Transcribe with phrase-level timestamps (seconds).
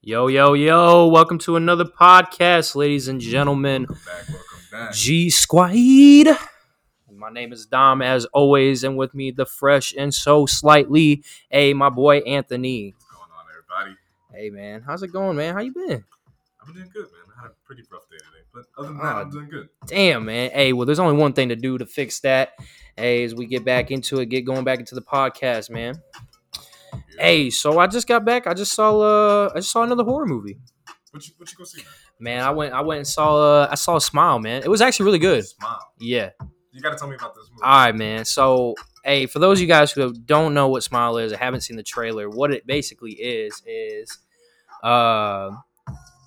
[0.00, 3.82] Yo, yo, yo, welcome to another podcast, ladies and gentlemen.
[3.82, 4.92] Welcome back, welcome back.
[4.94, 6.38] G Squad.
[7.12, 11.74] My name is Dom, as always, and with me, the fresh and so slightly, a
[11.74, 12.94] my boy Anthony.
[12.96, 13.98] What's going on, everybody?
[14.32, 15.54] Hey, man, how's it going, man?
[15.54, 16.04] How you been?
[16.60, 17.34] I've been doing good, man.
[17.38, 19.68] I had a pretty rough day today, but other than that, I'm doing good.
[19.86, 20.50] Damn, man.
[20.50, 22.50] Hey, well, there's only one thing to do to fix that.
[22.96, 25.94] Hey, as we get back into it, get going back into the podcast, man.
[26.92, 27.00] Yeah.
[27.18, 28.46] Hey, so I just got back.
[28.46, 30.58] I just saw uh, I just saw another horror movie.
[31.10, 31.82] what you what you go see?
[32.20, 34.62] Man, I went, I went and saw uh, I saw a Smile, man.
[34.62, 35.46] It was actually really good.
[35.46, 35.92] Smile.
[35.98, 36.30] Yeah.
[36.72, 37.62] You got to tell me about this movie.
[37.62, 38.24] All right, man.
[38.24, 41.62] So, hey, for those of you guys who don't know what Smile is, I haven't
[41.62, 44.18] seen the trailer, what it basically is is,
[44.82, 45.50] uh,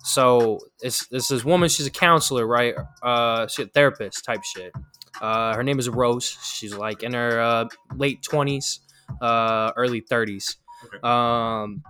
[0.04, 1.68] so it's this is woman.
[1.68, 2.74] She's a counselor, right?
[3.02, 4.72] Uh, she's a therapist type shit.
[5.20, 6.36] Uh, her name is Rose.
[6.42, 8.80] She's like in her uh, late twenties,
[9.20, 10.56] uh, early thirties.
[10.86, 10.98] Okay.
[11.08, 11.82] Um,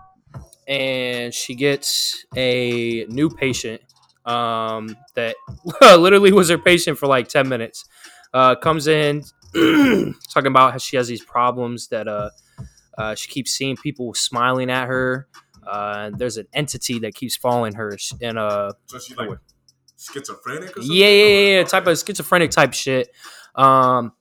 [0.69, 3.81] and she gets a new patient
[4.25, 5.37] um, that
[5.83, 7.85] literally was her patient for like 10 minutes.
[8.33, 9.23] Uh, comes in
[10.31, 12.31] talking about how she has these problems that uh,
[12.99, 15.29] uh, she keeps seeing people smiling at her.
[15.67, 19.29] Uh, there's an entity that keeps following her and uh So she like
[19.97, 20.97] schizophrenic or something?
[20.97, 23.11] yeah, yeah, yeah, yeah, type of schizophrenic type shit.
[23.55, 24.13] Um,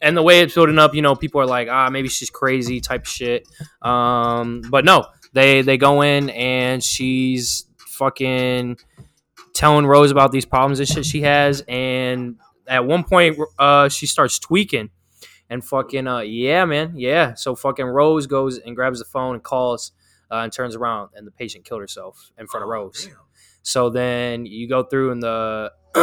[0.00, 2.80] and the way it's building up, you know, people are like, ah, maybe she's crazy
[2.80, 3.46] type shit.
[3.82, 8.78] Um, but no, they they go in and she's fucking
[9.52, 12.36] telling Rose about these problems and shit she has, and
[12.68, 14.90] at one point, uh, she starts tweaking.
[15.52, 19.42] And fucking uh yeah man yeah so fucking Rose goes and grabs the phone and
[19.42, 19.90] calls
[20.30, 23.06] uh, and turns around and the patient killed herself in front of Oh, Rose.
[23.06, 23.16] damn.
[23.64, 25.72] So then you go through and the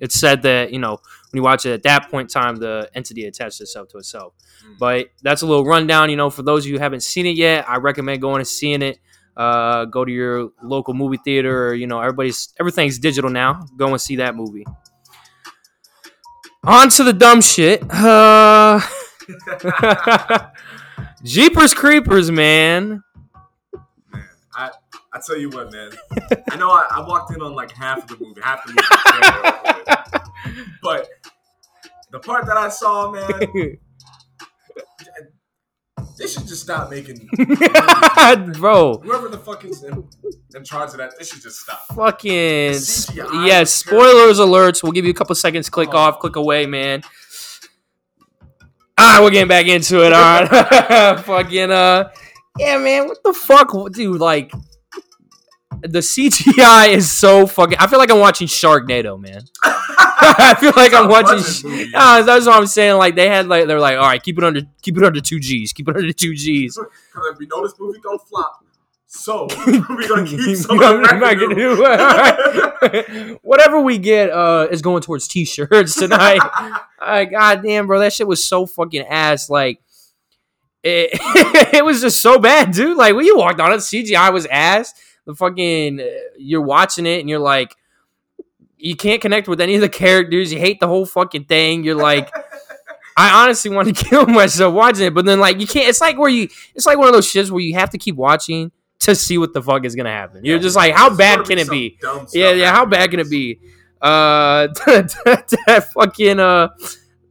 [0.00, 0.90] it said that you know
[1.30, 4.34] when you watch it at that point in time the entity attached itself to itself.
[4.66, 4.78] Mm.
[4.80, 6.10] But that's a little rundown.
[6.10, 8.48] You know, for those of you who haven't seen it yet, I recommend going and
[8.48, 8.98] seeing it.
[9.36, 13.64] Uh, go to your local movie theater, or you know, everybody's everything's digital now.
[13.76, 14.66] Go and see that movie.
[16.64, 17.82] On to the dumb shit.
[17.90, 18.80] Uh,
[21.24, 23.02] Jeepers Creepers, man.
[24.12, 24.24] man,
[24.54, 24.70] I
[25.12, 25.90] I tell you what, man.
[26.50, 28.80] I know I, I walked in on like half of the movie, half the movie,
[30.82, 31.08] but
[32.12, 33.28] the part that I saw, man,
[36.18, 37.28] they should just stop making.
[38.58, 40.04] Bro, Whoever the fuck is in,
[40.54, 41.86] in charge of that, they should just stop.
[41.94, 43.60] fucking CGI yes.
[43.60, 44.82] was Spoilers alerts.
[44.82, 45.68] We'll give you a couple seconds.
[45.68, 45.98] Click Oh.
[45.98, 46.18] off.
[46.20, 47.02] Click away, man.
[48.98, 50.12] All right, we're getting back into it.
[50.12, 52.10] All right, fucking uh,
[52.58, 53.06] yeah, man.
[53.08, 54.20] What the fuck, dude?
[54.20, 54.52] Like,
[55.80, 57.78] the CGI is so fucking.
[57.80, 59.40] I feel like I'm watching Sharknado, man.
[60.38, 61.38] I feel like I'm watching.
[61.92, 62.96] That's what I'm saying.
[62.96, 65.40] Like they had like they're like, all right, keep it under, keep it under two
[65.40, 66.76] G's, keep it under two G's.
[66.78, 68.64] Because if we know this movie gonna flop,
[69.06, 71.76] so we're gonna keep some of I'm the not gonna revenue.
[71.76, 73.38] do it.
[73.42, 76.40] Whatever we get uh, is going towards t-shirts tonight.
[77.00, 79.50] uh, God damn, bro, that shit was so fucking ass.
[79.50, 79.80] Like,
[80.82, 81.10] it,
[81.74, 82.96] it was just so bad, dude.
[82.96, 84.94] Like when you walked on it, CGI was ass.
[85.26, 86.04] The fucking uh,
[86.38, 87.76] you're watching it and you're like,
[88.82, 90.52] you can't connect with any of the characters.
[90.52, 91.84] You hate the whole fucking thing.
[91.84, 92.30] You're like.
[93.14, 95.86] I honestly want to kill myself watching it, but then like you can't.
[95.86, 96.48] It's like where you.
[96.74, 99.52] It's like one of those shits where you have to keep watching to see what
[99.52, 100.44] the fuck is gonna happen.
[100.44, 101.98] You're just like, how bad can it be?
[102.32, 102.72] Yeah, yeah.
[102.72, 103.58] How bad can it be?
[104.00, 106.68] Uh, that fucking uh,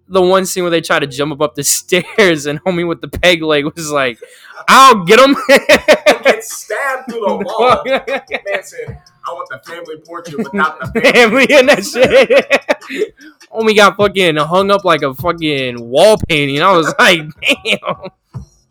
[0.07, 3.01] the one scene where they try to jump up, up the stairs and homie with
[3.01, 4.19] the peg leg was like,
[4.67, 7.83] "I'll get him." Get stabbed through the wall.
[7.85, 11.11] Man said, "I want the family portrait without the family."
[11.47, 13.11] Family and that shit.
[13.51, 16.61] homie got fucking hung up like a fucking wall painting.
[16.61, 18.09] I was like, damn.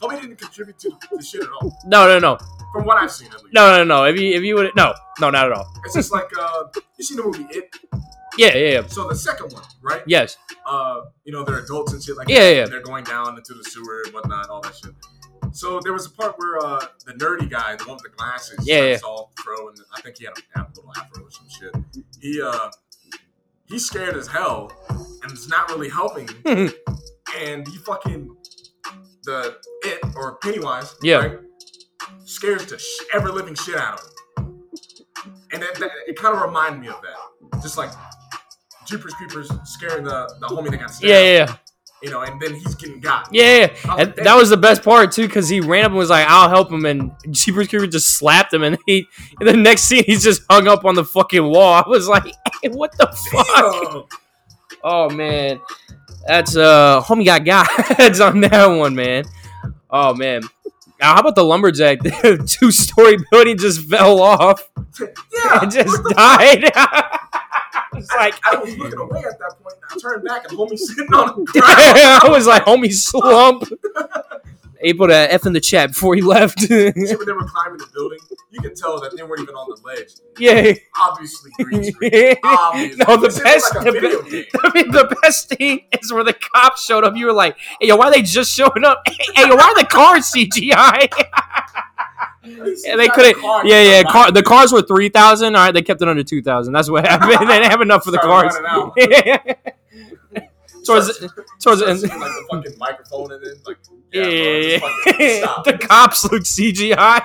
[0.01, 2.39] Homie didn't contribute to the shit at all, No, no, no,
[2.73, 3.53] from what I've seen at least.
[3.53, 4.05] no, no, no.
[4.07, 5.71] If you if you would no, no, not at all.
[5.85, 6.65] It's just like uh,
[6.97, 7.69] you seen the movie It.
[8.39, 8.87] Yeah, yeah, yeah.
[8.87, 10.03] So the second one, right?
[10.07, 10.39] Yes.
[10.65, 12.45] Uh, you know they're adults and shit like Yeah, that.
[12.55, 12.67] yeah, yeah.
[12.67, 14.93] They're going down into the sewer and whatnot, all that shit.
[15.53, 18.59] So there was a part where uh, the nerdy guy, the one with the glasses,
[18.67, 18.99] Yeah, yeah.
[19.05, 21.75] all pro, and I think he had a little afro or some shit.
[22.21, 22.71] He uh,
[23.67, 24.71] he's scared as hell,
[25.23, 26.29] and it's not really helping.
[26.47, 28.35] and he fucking
[29.25, 31.17] the it or Pennywise, Yeah.
[31.17, 31.39] right,
[32.25, 34.61] scares the sh- ever living shit out of him.
[35.53, 37.91] And that, that, it kind of reminded me of that, just like
[38.87, 41.11] Jeepers Creepers scaring the the homie that got stabbed.
[41.11, 41.57] Yeah, yeah, yeah.
[42.03, 43.29] You know, and then he's getting got.
[43.33, 46.27] Yeah, and that was the best part too, because he ran up and was like,
[46.29, 49.07] "I'll help him," and Jeepers Creeper just slapped him, and he,
[49.41, 51.83] in the next scene, he's just hung up on the fucking wall.
[51.85, 52.25] I was like,
[52.63, 54.03] hey, "What the fuck?" Damn.
[54.83, 55.61] Oh man,
[56.27, 59.25] that's uh, homie got guys on that one, man.
[59.91, 60.43] Oh man,
[61.01, 61.99] now how about the lumberjack?
[62.03, 64.63] The two-story building just fell off
[64.99, 66.71] Yeah, and just died.
[68.17, 69.77] Like I was looking away at that point.
[69.91, 71.67] and I turned back and homie sitting on the ground.
[72.25, 73.65] I was like, homie slump.
[74.83, 76.59] Able to F in the chat before he left.
[76.61, 78.19] See, when they were climbing the building,
[78.51, 80.09] you could tell that they weren't even on the ledge.
[80.39, 80.73] yeah.
[80.99, 82.37] Obviously, green screen.
[82.43, 83.05] Obviously.
[83.07, 84.49] no, the best, like the, be-.
[84.65, 87.15] I mean, the best thing is where the cops showed up.
[87.15, 89.03] You were like, "Hey, yo, why are they just showing up?
[89.07, 91.11] Hey, yo, why are the cars CGI?"
[92.45, 93.43] Yeah, they couldn't.
[93.67, 94.03] Yeah, yeah.
[94.05, 95.57] Car, the cars were three thousand.
[95.57, 96.73] All right, they kept it under two thousand.
[96.73, 97.33] That's what happened.
[97.49, 98.55] they didn't have enough for the cars.
[100.85, 101.19] Towards
[101.61, 102.03] towards the end.
[102.03, 103.77] like the fucking microphone and then like
[104.13, 105.39] Yeah, yeah, bro, yeah, yeah.
[105.39, 105.65] stop.
[105.65, 107.21] the cops look CGI.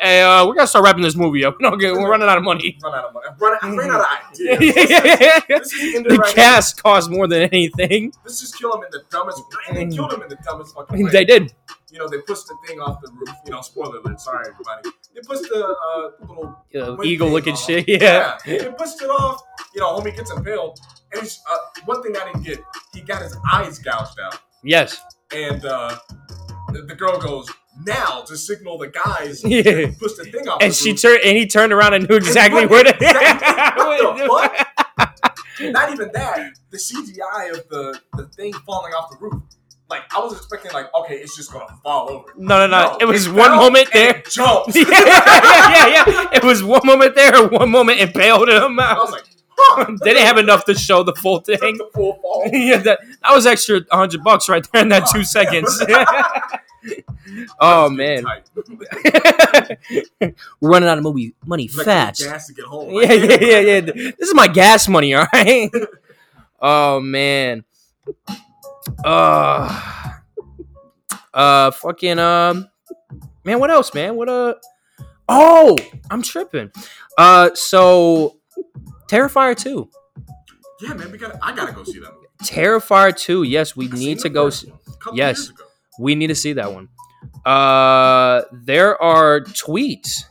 [0.00, 1.56] hey, uh, we gotta start wrapping this movie up.
[1.60, 2.78] No, we're running out of money.
[2.82, 3.26] Run out of money.
[3.38, 4.06] Run, I ran out of
[4.40, 4.90] yeah, ideas.
[4.90, 5.58] yeah, yeah.
[5.58, 8.14] This ended The right cast cost more than anything.
[8.24, 9.42] Let's just kill him in the dumbest.
[9.70, 11.10] They killed him in the dumbest fucking way.
[11.10, 11.52] They did.
[11.90, 13.28] You know, they pushed the thing off the roof.
[13.44, 14.20] You know, spoiler alert.
[14.20, 14.90] Sorry, everybody.
[15.14, 17.88] They pushed the uh, little Yeah, eagle looking shit.
[17.88, 18.38] Yeah.
[18.44, 19.40] They pushed it off.
[19.74, 20.78] You know, homie gets impaled.
[21.12, 22.58] And he's, uh, one thing I didn't get,
[22.92, 24.38] he got his eyes gouged out.
[24.64, 25.00] Yes.
[25.32, 25.96] And uh,
[26.72, 27.48] the, the girl goes,
[27.84, 29.90] now to signal the guys Yeah.
[29.98, 32.70] push the thing off And she turned and he turned around and knew exactly what-
[32.70, 32.90] where to.
[32.94, 34.66] exactly- what the
[35.70, 36.52] Not even that.
[36.70, 39.42] The CGI of the, the thing falling off the roof.
[39.88, 42.24] Like, I was expecting, like, okay, it's just to fall over.
[42.36, 42.96] No, no, no.
[43.00, 44.16] It was one moment there.
[44.16, 44.74] it Jumped.
[44.74, 46.28] yeah, yeah, yeah, yeah.
[46.32, 48.80] It was one moment there, one moment impaled him.
[48.80, 48.98] Out.
[48.98, 49.22] I was like,
[49.56, 49.96] huh.
[50.02, 51.58] they didn't have enough to show the full thing.
[51.60, 52.42] the full fall.
[52.52, 55.80] yeah, that, that was extra hundred bucks right there in that two seconds.
[57.60, 58.24] oh man,
[60.20, 62.22] we're running out of movie money Like, fast.
[62.22, 62.92] Gas to get home.
[62.92, 63.80] Yeah, yeah, yeah, yeah.
[63.80, 65.70] This is my gas money, all right.
[66.60, 67.64] oh man.
[69.04, 70.12] Uh,
[71.34, 72.68] uh, fucking um,
[73.44, 73.58] man.
[73.58, 74.16] What else, man?
[74.16, 74.54] What uh?
[75.28, 75.76] Oh,
[76.10, 76.70] I'm tripping.
[77.18, 78.36] Uh, so
[79.08, 79.88] Terrifier two.
[80.80, 81.36] Yeah, man, we got.
[81.42, 82.12] I gotta go see that.
[82.12, 82.26] movie.
[82.42, 83.44] Terrifier two.
[83.44, 84.50] Yes, we I need to go.
[84.50, 84.72] See,
[85.14, 85.52] yes.
[85.98, 86.88] we need to see that one.
[87.44, 90.24] Uh, there are tweets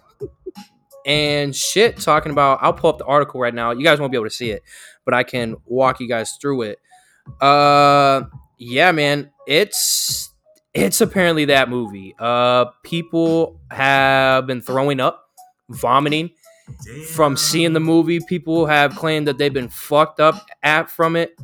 [1.06, 2.60] and shit talking about.
[2.62, 3.72] I'll pull up the article right now.
[3.72, 4.64] You guys won't be able to see it,
[5.06, 6.80] but I can walk you guys through it.
[7.42, 8.24] Uh,
[8.58, 10.32] yeah, man, it's
[10.74, 12.16] it's apparently that movie.
[12.20, 15.30] Uh, people have been throwing up,
[15.70, 16.32] vomiting
[17.14, 18.20] from seeing the movie.
[18.20, 21.36] People have claimed that they've been fucked up at from it.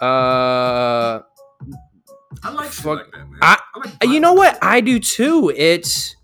[0.00, 1.20] Uh,
[2.42, 3.38] I like fuck- like that, man.
[3.42, 4.58] I- like you know what?
[4.62, 5.52] I do too.
[5.54, 6.16] It's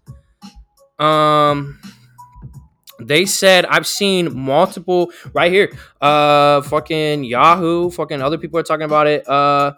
[0.98, 1.80] um
[3.00, 5.70] they said I've seen multiple right here.
[6.00, 9.28] Uh fucking Yahoo, fucking other people are talking about it.
[9.28, 9.72] Uh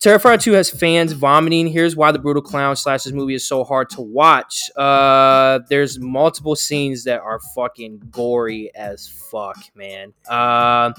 [0.00, 1.66] Terrifier 2 has fans vomiting.
[1.66, 4.70] Here's why the brutal clown slash this movie is so hard to watch.
[4.76, 10.12] Uh there's multiple scenes that are fucking gory as fuck, man.
[10.28, 10.92] Uh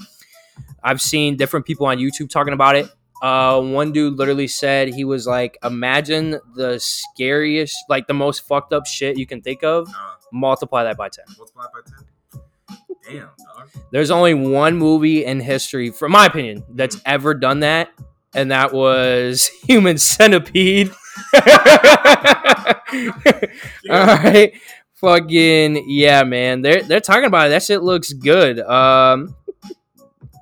[0.82, 2.88] I've seen different people on YouTube talking about it.
[3.22, 8.72] Uh, one dude literally said he was like, imagine the scariest, like the most fucked
[8.72, 9.88] up shit you can think of.
[9.88, 9.92] Uh,
[10.32, 11.24] Multiply that by ten.
[11.38, 12.04] multiply by ten.
[13.08, 13.68] Damn, dog.
[13.92, 17.90] There's only one movie in history, from my opinion, that's ever done that,
[18.34, 20.90] and that was Human Centipede.
[21.34, 21.40] All
[24.06, 24.52] right,
[24.94, 26.62] fucking yeah, man.
[26.62, 27.50] They're they're talking about it.
[27.50, 28.58] That shit looks good.
[28.60, 29.34] Um,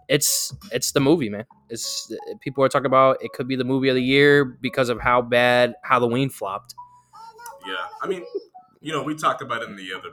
[0.08, 1.44] it's it's the movie, man.
[1.70, 5.00] It's people are talking about it could be the movie of the year because of
[5.00, 6.74] how bad Halloween flopped.
[7.66, 8.24] Yeah, I mean,
[8.80, 10.10] you know, we talked about it in the other.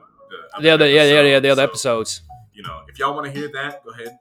[0.55, 2.21] The, The other, yeah, yeah, yeah, the other so, episodes.
[2.53, 4.17] You know, if y'all want to hear that, go ahead.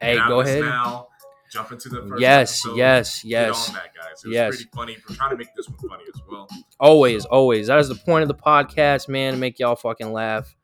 [0.00, 0.62] Hey, Get go ahead.
[0.62, 1.08] Now,
[1.50, 2.20] jump into the first.
[2.20, 3.66] Yes, episode, yes, yes.
[3.70, 4.24] that, guys.
[4.24, 4.48] It was Yes.
[4.56, 4.96] pretty funny.
[5.08, 6.48] We're trying to make this one funny as well.
[6.80, 7.68] Always, always.
[7.68, 10.54] That is the point of the podcast, man, to make y'all fucking laugh.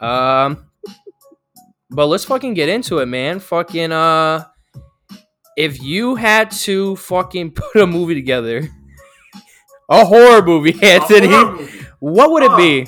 [0.00, 0.66] Um
[1.90, 3.40] but let's fucking get into it, man.
[3.40, 4.44] Fucking uh
[5.56, 8.68] if you had to fucking put a movie together,
[9.88, 11.86] a horror movie, Anthony, horror movie.
[11.98, 12.86] what would it be?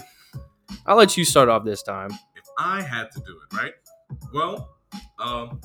[0.86, 2.10] I'll let you start off this time.
[2.10, 3.72] If I had to do it, right?
[4.32, 4.70] Well,
[5.18, 5.60] um,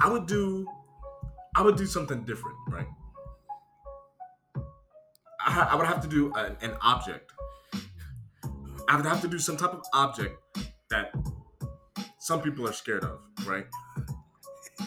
[0.00, 0.66] I would do,
[1.54, 2.86] I would do something different, right?
[5.44, 7.32] I, I would have to do an, an object.
[8.88, 10.36] I would have to do some type of object
[10.90, 11.14] that
[12.22, 13.66] some people are scared of, right?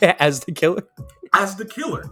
[0.19, 0.87] As the killer.
[1.33, 2.09] As the killer.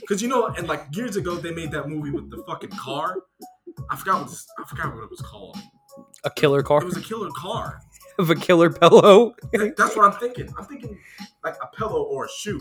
[0.00, 3.18] Because you know, and like years ago, they made that movie with the fucking car.
[3.88, 5.56] I forgot what I forgot what it was called.
[6.24, 7.80] A killer car It was a killer car.
[8.18, 9.34] of a killer pillow.
[9.52, 10.52] That's what I'm thinking.
[10.58, 10.98] I'm thinking
[11.44, 12.60] like a pillow or a shoe.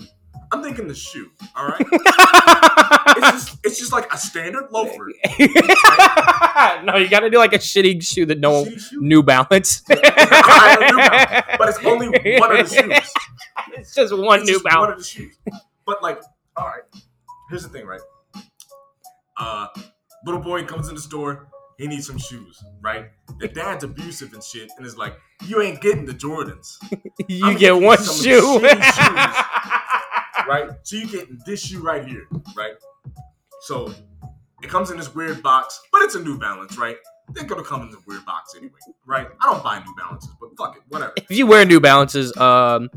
[0.51, 1.29] I'm thinking the shoe.
[1.55, 1.85] All right.
[3.11, 5.11] It's just it's just like a standard loafer.
[6.83, 8.77] no, you gotta do like a shitty shoe that no one.
[8.93, 9.83] New Balance.
[9.89, 12.07] New Balance, but it's only
[12.39, 13.11] one of the shoes.
[13.73, 14.91] It's just one It's New just One Balance.
[14.91, 15.35] of the shoes.
[15.85, 16.21] But like,
[16.55, 16.83] all right.
[17.49, 18.01] Here's the thing, right?
[19.37, 19.67] Uh,
[20.25, 21.47] little boy comes in the store.
[21.77, 23.07] He needs some shoes, right?
[23.39, 26.77] The dad's abusive and shit, and is like, "You ain't getting the Jordans,
[27.27, 28.59] You I'm get one shoe.
[30.49, 30.71] Right?
[30.83, 32.27] So you getting this shoe right here,
[32.57, 32.73] right?
[33.61, 33.93] So
[34.63, 36.97] it comes in this weird box, but it's a New Balance, right?
[37.31, 39.27] They're gonna come in the weird box anyway, right?
[39.39, 41.13] I don't buy New Balances, but fuck it, whatever.
[41.15, 42.89] if you wear New Balances, um,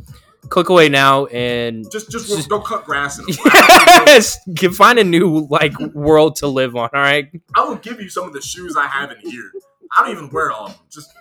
[0.49, 3.19] click away now and Just, just, just don't cut grass.
[3.19, 3.37] In them.
[3.45, 6.89] yes, can find a new like world to live on.
[6.95, 7.29] All right.
[7.55, 9.53] I will give you some of the shoes I have in here.
[9.97, 10.81] I don't even wear all of them.
[10.91, 11.13] Just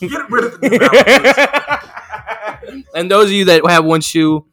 [0.00, 2.84] get rid of the New Balances.
[2.94, 4.46] and those of you that have one shoe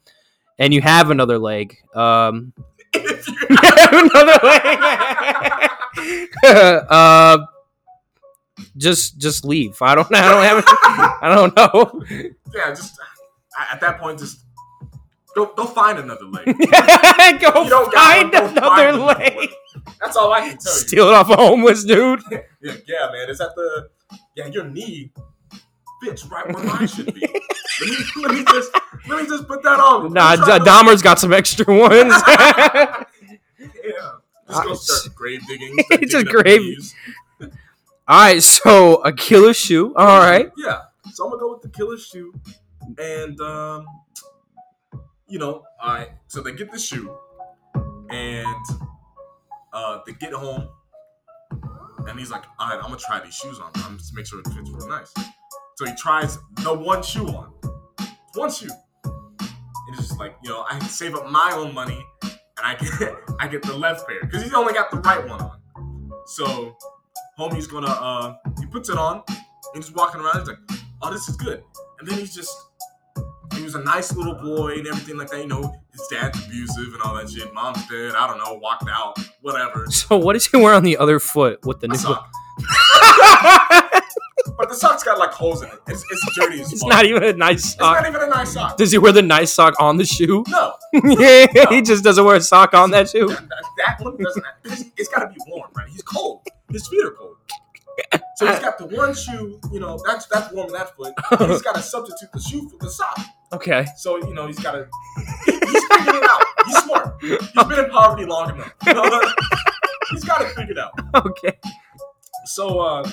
[0.62, 2.54] and you have another leg, um,
[2.94, 4.78] another leg,
[6.90, 7.40] uh,
[8.78, 9.82] just just leave.
[9.82, 10.14] I don't.
[10.16, 10.64] I don't have.
[11.22, 12.04] I don't know.
[12.54, 12.94] yeah, just
[13.72, 14.42] at that point, just
[15.36, 16.46] go, go find another leg.
[16.46, 16.54] Go
[17.64, 19.36] You don't got find go another find another leg.
[19.36, 19.48] one.
[20.00, 20.80] That's all I can tell you.
[20.80, 22.22] Steal it off a homeless dude.
[22.32, 22.42] Yeah,
[22.88, 23.30] yeah, man.
[23.30, 23.90] Is that the
[24.36, 24.46] yeah?
[24.48, 25.12] Your knee
[26.02, 27.22] fits right where mine should be.
[27.82, 28.72] let, me, let me just
[29.08, 30.12] let me just put that on.
[30.14, 32.14] Nah, Let me try D- Dahmer's got some extra ones.
[33.84, 34.12] Yeah.
[34.48, 35.76] Just go Uh, start grave digging.
[35.92, 36.94] It's a grave-
[37.42, 37.50] All
[38.22, 39.94] right, so a killer shoe.
[39.96, 40.52] All right.
[40.58, 40.82] Yeah.
[41.14, 42.34] So I'm gonna go with the killer shoe,
[42.98, 43.86] and um,
[45.28, 46.10] you know, all right.
[46.28, 47.16] So they get the shoe,
[48.10, 48.66] and
[49.74, 50.68] uh, they get home,
[52.08, 53.72] and he's like, all right, I'm gonna try these shoes on.
[53.76, 55.14] I'm just make sure it fits real nice.
[55.82, 57.52] So he tries the one shoe on,
[58.36, 58.70] one shoe,
[59.04, 63.16] and it's just like, you know, I save up my own money, and I get
[63.40, 66.12] I get the left pair because he's only got the right one on.
[66.28, 66.78] So
[67.40, 69.24] homie's gonna uh, he puts it on.
[69.74, 70.38] And he's walking around.
[70.38, 70.60] He's like,
[71.02, 71.64] "Oh, this is good."
[72.00, 72.56] And then he's just,
[73.56, 75.40] he was a nice little boy and everything like that.
[75.40, 77.52] You know, his dad's abusive and all that shit.
[77.56, 78.14] Mom's dead.
[78.14, 78.54] I don't know.
[78.62, 79.18] Walked out.
[79.42, 79.88] Whatever.
[79.90, 83.78] So what does he wear on the other foot with the new?
[84.58, 85.80] But the sock's got like holes in it.
[85.88, 87.98] It's, it's dirty as It's not even a nice sock.
[87.98, 88.78] It's not even a nice sock.
[88.78, 90.44] Does he wear the nice sock on the shoe?
[90.48, 93.28] No, yeah, he just doesn't wear a sock on that shoe.
[93.28, 94.46] that, that, that one doesn't.
[94.66, 95.88] It's, it's got to be warm, right?
[95.90, 96.46] He's cold.
[96.72, 97.36] His feet are cold.
[98.36, 99.60] So he's got the one shoe.
[99.72, 101.14] You know, that's that's warm in that foot.
[101.40, 103.20] And he's got to substitute the shoe for the sock.
[103.54, 103.86] Okay.
[103.98, 104.88] So you know he's got to.
[105.46, 106.44] He, he's figuring it out.
[106.66, 107.18] He's smart.
[107.22, 108.74] He's been in poverty long enough.
[110.12, 110.92] He's got to figure it figured out.
[111.26, 111.54] Okay.
[112.46, 113.10] So uh,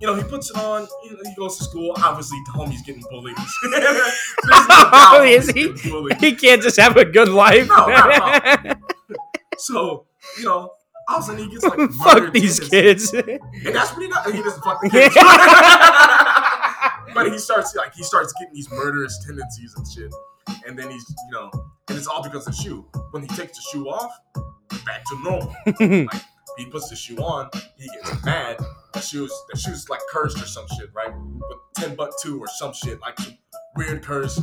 [0.00, 0.86] you know he puts it on.
[1.04, 1.92] You know, he goes to school.
[1.98, 3.36] Obviously, the homie's getting bullied.
[5.12, 5.72] No is he?
[6.20, 7.68] He can't just have a good life.
[7.68, 8.74] No,
[9.58, 10.06] So
[10.38, 10.72] you know,
[11.08, 13.12] all of a sudden he gets like Fuck these kids.
[13.12, 13.40] and
[13.74, 14.32] that's what he does.
[14.32, 15.14] He doesn't fuck the kids.
[17.14, 20.12] but he starts like he starts getting these murderous tendencies and shit.
[20.66, 21.50] And then he's you know,
[21.88, 22.86] and it's all because of the shoe.
[23.10, 24.12] When he takes the shoe off,
[24.86, 25.54] back to normal.
[26.06, 26.22] Like
[26.60, 28.58] he puts the shoe on, he gets mad.
[28.92, 31.12] The shoe's the shoe's like cursed or some shit, right?
[31.14, 33.36] With ten butt two or some shit, like some
[33.76, 34.40] weird curse.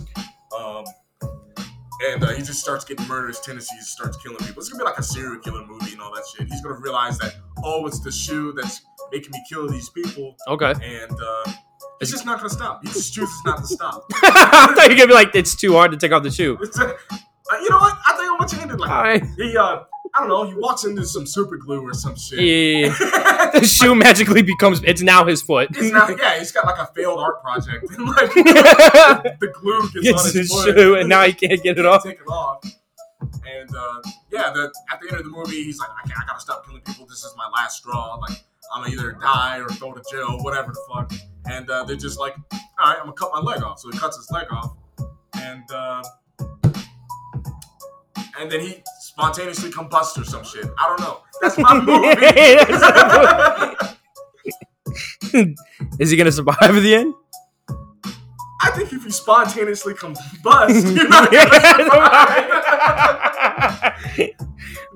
[0.57, 0.85] Um
[2.05, 4.59] and uh, he just starts getting murderous tendencies, starts killing people.
[4.59, 6.47] It's gonna be like a serial killer movie and all that shit.
[6.47, 8.81] He's gonna realize that oh, it's the shoe that's
[9.11, 10.73] making me kill these people, okay.
[10.83, 11.51] and uh,
[11.99, 12.81] he's just not gonna stop.
[12.85, 14.05] He just chooses not to stop.
[14.13, 16.57] I thought you were gonna be like, it's too hard to take off the shoe.
[17.49, 17.97] It's, you know what?
[18.05, 19.23] I think I'm gonna change it like All right.
[19.37, 19.79] he uh,
[20.17, 20.43] I don't know.
[20.45, 22.39] He walks into some super glue or some shit.
[22.39, 22.95] Yeah.
[23.47, 24.83] The shoe magically becomes.
[24.83, 25.69] It's now his foot.
[25.71, 30.19] It's not, yeah, he's got like a failed art project, and like the glue gets,
[30.19, 30.75] on his, his foot.
[30.75, 32.03] shoe, and now he can't get it off.
[32.03, 32.61] Take it off.
[33.21, 36.25] And uh, yeah, the, at the end of the movie, he's like, I, can't, I
[36.27, 37.05] gotta stop killing people.
[37.05, 38.15] This is my last straw.
[38.15, 38.43] Like,
[38.73, 41.13] I'm gonna either die or go to jail, whatever the fuck.
[41.49, 43.79] And uh, they're just like, all right, I'm gonna cut my leg off.
[43.79, 44.75] So he cuts his leg off,
[45.41, 46.03] and uh,
[48.39, 48.83] and then he
[49.17, 50.65] spontaneously combust or some shit.
[50.77, 51.21] I don't know.
[51.41, 51.73] That's my
[55.33, 55.49] movie.
[55.99, 57.13] Is he gonna survive at the end?
[58.61, 61.89] I think if you spontaneously combust, you're not gonna
[64.13, 64.29] survive.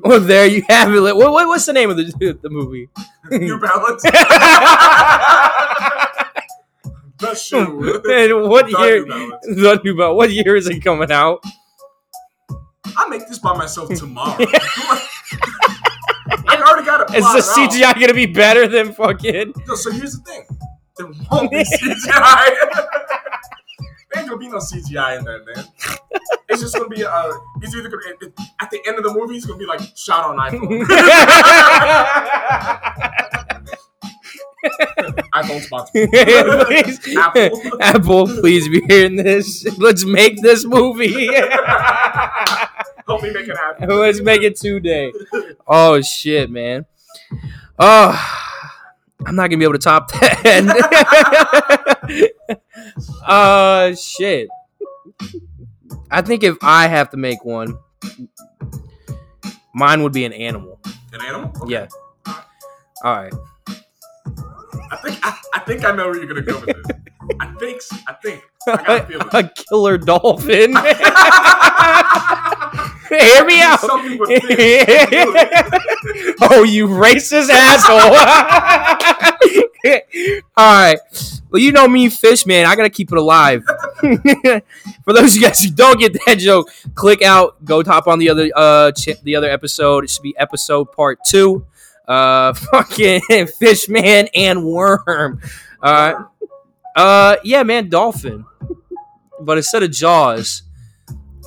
[0.04, 1.00] well, there you have it.
[1.00, 2.90] What, what, what's the name of the the movie?
[3.32, 4.04] New Balance.
[7.20, 8.01] The shoe.
[8.10, 9.04] And what The year?
[9.04, 9.46] New Balance.
[9.48, 10.18] The New Balance.
[10.18, 11.44] What year is it coming out?
[12.98, 14.38] I make this by myself tomorrow.
[16.48, 17.15] I already got it.
[17.17, 19.53] Is the CGI gonna be better than fucking?
[19.67, 20.45] No, so here's the thing.
[20.98, 22.55] There won't be CGI.
[24.12, 25.65] there ain't gonna be no CGI in that, man.
[26.50, 27.31] It's just gonna be uh,
[27.62, 30.25] it's either gonna it, at the end of the movie, it's gonna be like shot
[30.25, 30.86] on iPhone.
[35.33, 36.07] iPhone sponsor.
[37.19, 37.62] Apple.
[37.81, 39.65] Apple, please be hearing this.
[39.77, 41.27] Let's make this movie.
[43.12, 43.89] Help me make it happen.
[44.00, 45.12] Let's make it today.
[45.68, 46.86] Oh shit, man.
[47.77, 48.18] Oh,
[49.25, 50.72] I'm not gonna be able to top that.
[53.27, 54.48] uh, shit.
[56.10, 57.77] I think if I have to make one,
[59.75, 60.80] mine would be an animal.
[61.12, 61.51] An animal?
[61.63, 61.74] Okay.
[61.74, 61.88] Yeah.
[63.03, 63.34] All right.
[64.89, 66.86] I think I, I think I know where you're gonna go with this.
[67.41, 69.27] I think I think I got a feeling.
[69.34, 70.75] a killer dolphin.
[73.20, 73.80] Hear me out.
[76.44, 78.15] Oh, you racist asshole.
[80.58, 81.00] All right.
[81.50, 82.65] Well, you know me, fish man.
[82.65, 83.63] I gotta keep it alive.
[85.06, 88.20] For those of you guys who don't get that joke, click out, go top on
[88.20, 90.03] the other uh ch- the other episode.
[90.06, 91.65] It should be episode part two.
[92.08, 93.22] Uh, fucking
[93.60, 95.41] fish man and worm.
[95.82, 96.15] All right.
[96.96, 98.46] Uh, yeah, man, dolphin.
[99.39, 100.63] But instead of jaws,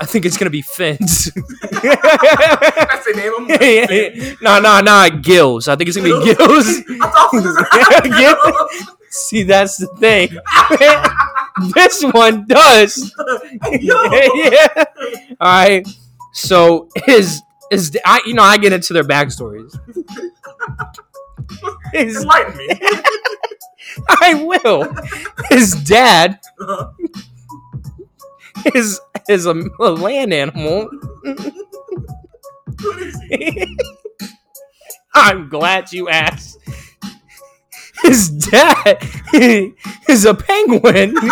[0.00, 1.30] I think it's gonna be fins.
[1.62, 4.36] I say name them.
[4.42, 5.68] no, no, no, gills.
[5.68, 6.38] I think it's gonna be gills.
[7.00, 8.96] I thought it was Gills.
[9.10, 10.30] See, that's the thing.
[11.74, 13.14] this one does.
[13.70, 14.84] yeah.
[15.40, 15.86] All right.
[16.32, 19.78] So his is I you know I get into their backstories.
[21.92, 22.68] His, Enlighten me.
[24.08, 24.92] I will.
[25.50, 26.90] His dad uh-huh.
[28.74, 30.88] Is is a, a land animal.
[32.82, 33.76] What is he?
[35.14, 36.58] I'm glad you asked.
[38.02, 38.98] His dad
[40.08, 41.14] is a penguin.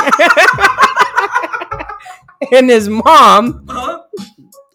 [2.52, 4.02] and his mom Huh?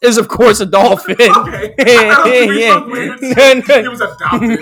[0.01, 1.15] is, of course, a dolphin.
[1.19, 1.73] Okay.
[2.59, 2.79] Yeah.
[2.79, 3.81] No, no.
[3.81, 4.59] He was adopted.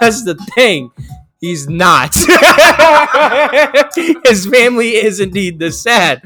[0.00, 0.90] That's the thing.
[1.40, 2.14] He's not.
[4.24, 6.22] His family is indeed the sad.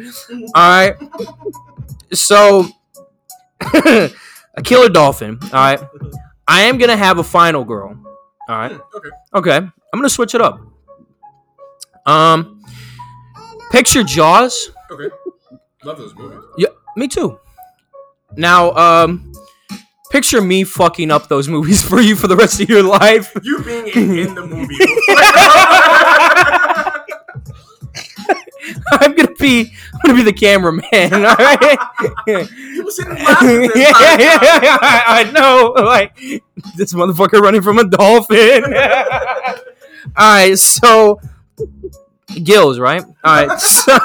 [0.55, 0.95] All right.
[2.13, 2.69] So,
[3.61, 4.11] a
[4.63, 5.39] killer dolphin.
[5.43, 5.81] All right.
[6.47, 8.01] I am gonna have a final girl.
[8.49, 8.73] All right.
[8.73, 9.09] okay.
[9.35, 9.57] Okay.
[9.57, 10.61] I'm gonna switch it up.
[12.07, 12.63] Um,
[13.71, 14.71] picture Jaws.
[14.91, 15.15] Okay.
[15.85, 16.41] Love those movies.
[16.59, 17.39] Yeah, me too.
[18.37, 19.33] Now, um,
[20.11, 23.33] picture me fucking up those movies for you for the rest of your life.
[23.43, 23.87] You being
[24.19, 24.77] in, the movie.
[28.93, 30.85] I'm gonna be, I'm gonna be the cameraman.
[30.93, 31.79] All right.
[32.27, 34.21] you were sitting laughing this yeah, time.
[34.21, 35.73] yeah, yeah, I, I know.
[35.77, 36.17] Like
[36.77, 38.65] this motherfucker running from a dolphin.
[40.17, 41.21] All right, so
[42.43, 43.03] gills, right?
[43.03, 43.59] All right.
[43.59, 43.99] So,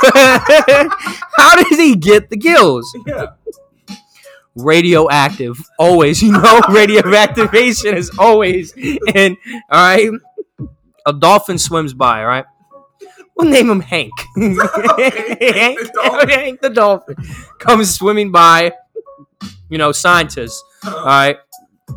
[1.38, 2.96] how did he get the gills?
[3.06, 3.28] Yeah.
[4.56, 5.60] Radioactive.
[5.78, 6.40] Always, you know,
[6.70, 8.74] radioactivation is always.
[9.14, 9.38] And
[9.70, 10.10] all right,
[11.06, 12.22] a dolphin swims by.
[12.22, 12.46] All right,
[13.36, 14.14] we'll name him Hank.
[14.36, 14.58] Hank,
[15.40, 16.30] Hank the dolphin.
[16.30, 17.16] Hank the dolphin
[17.60, 18.74] comes swimming by.
[19.68, 20.64] You know, scientists.
[20.86, 21.38] All right.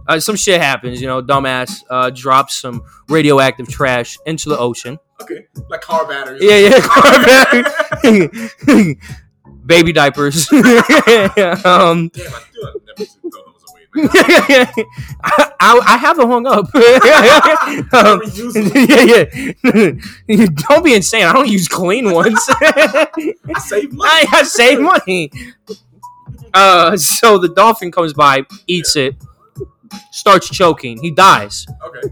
[0.06, 1.22] Uh, some shit happens, you know.
[1.22, 4.98] Dumbass uh, drops some radioactive trash into the ocean.
[5.20, 5.46] Okay.
[5.68, 6.42] Like car batteries.
[6.42, 6.78] Yeah,
[8.02, 8.94] yeah.
[9.68, 10.50] Baby diapers.
[10.52, 13.78] um, Damn, I still have never seen thought that was a.
[15.22, 16.74] I, I, I have it hung up.
[17.94, 18.22] um,
[18.88, 19.92] yeah,
[20.26, 20.46] yeah.
[20.68, 21.26] Don't be insane.
[21.26, 22.42] I don't use clean ones.
[22.48, 24.10] I save money.
[24.10, 25.30] I, I save money.
[26.54, 29.16] Uh, so the dolphin comes by, eats it,
[30.12, 30.98] starts choking.
[31.02, 31.66] He dies.
[31.84, 32.08] Okay.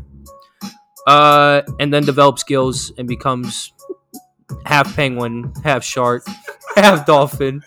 [1.07, 3.73] Uh, and then develops skills and becomes
[4.65, 6.27] half penguin, half shark,
[6.77, 7.63] half dolphin.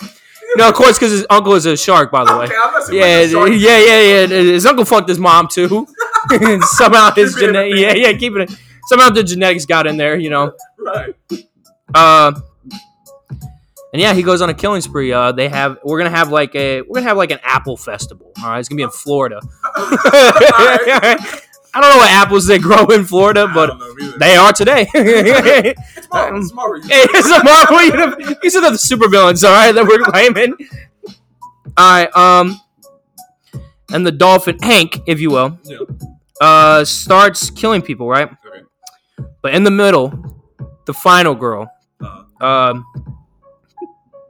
[0.55, 2.45] No, of course, because his uncle is a shark, by the way.
[2.45, 2.55] Okay,
[2.95, 4.27] Yeah, yeah, yeah, yeah.
[4.27, 5.87] His uncle fucked his mom too.
[6.61, 8.51] somehow his Keep it in the genetic, yeah, yeah, keeping it.
[8.87, 10.53] Somehow the genetics got in there, you know.
[10.77, 11.15] Right.
[11.93, 12.33] Uh,
[13.93, 15.11] and yeah, he goes on a killing spree.
[15.11, 18.31] Uh, they have we're gonna have like a we're gonna have like an apple festival.
[18.41, 19.41] All right, it's gonna be in Florida.
[21.73, 24.17] I don't know what apples they grow in Florida, but don't know either.
[24.17, 24.87] they are today.
[24.95, 26.39] It's Marvel.
[26.41, 26.81] It's Marvel.
[26.81, 28.35] Hey, it's a Marvel universe.
[28.41, 30.55] These are the supervillains, all right, that we're claiming.
[31.77, 32.59] All right, um,
[33.91, 35.77] and the dolphin Hank, if you will, Yeah.
[36.41, 38.07] uh, starts killing people.
[38.09, 38.29] Right.
[38.45, 38.63] Okay.
[39.41, 40.11] But in the middle,
[40.85, 41.69] the final girl
[42.01, 42.85] Uh, um,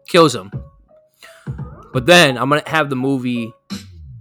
[0.08, 0.52] kills him.
[1.94, 3.54] But then I'm gonna have the movie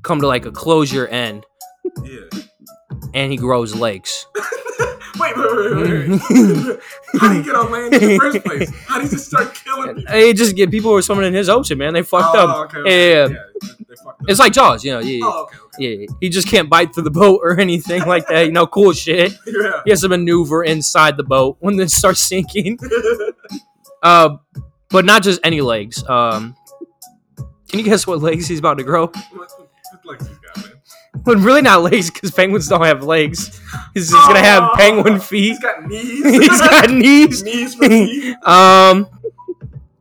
[0.02, 1.44] come to like a closure end,
[2.04, 2.28] yeah.
[3.14, 4.26] And he grows legs.
[5.18, 6.80] wait, wait, wait, wait.
[7.18, 8.70] How did he get on land in the first place?
[8.86, 10.14] How did he just start killing people?
[10.14, 11.94] It just get people were swimming in his ocean, man.
[11.94, 12.66] They fucked oh, up.
[12.66, 13.10] Okay, okay.
[13.10, 13.28] Yeah, yeah.
[13.28, 13.96] yeah.
[14.04, 14.28] Fucked up.
[14.28, 15.00] It's like Jaws, you know.
[15.00, 15.24] Yeah, yeah.
[15.24, 15.98] oh, okay, okay.
[16.00, 16.06] yeah.
[16.20, 18.46] He just can't bite through the boat or anything like that.
[18.46, 19.32] You know, cool shit.
[19.46, 19.80] Yeah.
[19.84, 22.78] He has to maneuver inside the boat when it starts sinking.
[24.02, 24.36] Uh,
[24.90, 26.06] but not just any legs.
[26.08, 26.54] Um,
[27.68, 29.06] can you guess what legs he's about to grow?
[29.06, 30.77] what, what, what legs he's got, man?
[31.24, 33.61] Well, really not legs because penguins don't have legs.
[33.94, 35.48] He's just gonna have penguin feet.
[35.50, 36.24] He's got knees.
[36.24, 37.42] he's got knees.
[37.42, 38.37] knees for feet.
[38.46, 39.09] Um,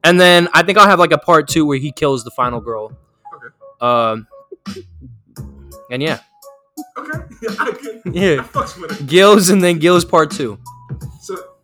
[0.03, 2.59] and then I think I'll have like a part two where he kills the final
[2.61, 2.97] girl.
[3.35, 3.47] Okay.
[3.81, 4.27] Um,
[5.91, 6.19] and yeah,
[6.97, 7.19] Okay.
[7.41, 8.01] Yeah, I can.
[8.05, 9.07] I yeah, fucks with it.
[9.07, 10.57] Gills and then Gills part two.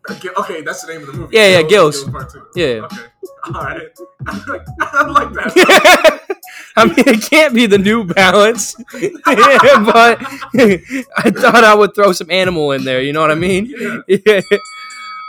[0.09, 1.35] Okay, that's the name of the movie.
[1.35, 2.37] Yeah, yeah, Gills, Gills.
[2.55, 2.65] Yeah.
[2.65, 2.97] Okay.
[3.45, 3.87] All right.
[4.27, 6.19] I like, like that.
[6.75, 10.19] I mean, it can't be the New Balance, but
[10.55, 13.01] I thought I would throw some animal in there.
[13.01, 13.73] You know what I mean?
[14.07, 14.41] Yeah.